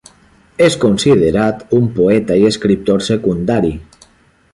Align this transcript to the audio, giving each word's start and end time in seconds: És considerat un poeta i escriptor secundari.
És 0.67 0.77
considerat 0.83 1.61
un 1.79 1.85
poeta 1.99 2.39
i 2.45 2.47
escriptor 2.53 3.05
secundari. 3.09 3.71